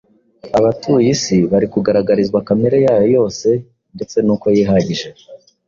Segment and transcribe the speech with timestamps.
[0.57, 3.47] abatuye isi bari kugaragarizwa kamere yayo yose
[3.95, 5.09] ndetse n’uko yihagije.